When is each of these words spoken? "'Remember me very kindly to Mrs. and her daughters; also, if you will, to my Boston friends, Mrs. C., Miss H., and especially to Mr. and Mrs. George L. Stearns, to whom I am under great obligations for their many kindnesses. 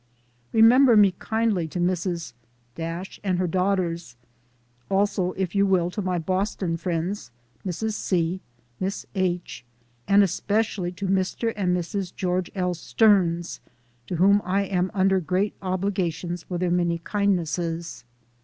"'Remember 0.51 0.97
me 0.97 1.09
very 1.11 1.15
kindly 1.19 1.67
to 1.67 1.79
Mrs. 1.79 2.33
and 3.23 3.37
her 3.37 3.45
daughters; 3.45 4.15
also, 4.89 5.33
if 5.33 5.53
you 5.53 5.67
will, 5.67 5.91
to 5.91 6.01
my 6.01 6.17
Boston 6.17 6.75
friends, 6.75 7.29
Mrs. 7.63 7.93
C., 7.93 8.41
Miss 8.79 9.05
H., 9.13 9.63
and 10.07 10.23
especially 10.23 10.91
to 10.93 11.05
Mr. 11.05 11.53
and 11.55 11.77
Mrs. 11.77 12.15
George 12.15 12.49
L. 12.55 12.73
Stearns, 12.73 13.61
to 14.07 14.15
whom 14.15 14.41
I 14.43 14.63
am 14.63 14.89
under 14.95 15.19
great 15.19 15.53
obligations 15.61 16.41
for 16.45 16.57
their 16.57 16.71
many 16.71 16.97
kindnesses. 16.97 18.03